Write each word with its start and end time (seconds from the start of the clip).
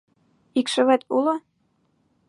Икшывет 0.59 1.01
уло? 1.15 1.35